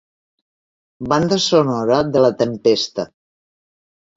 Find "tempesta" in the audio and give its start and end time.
2.43-3.07